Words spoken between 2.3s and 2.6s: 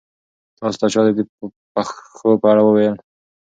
په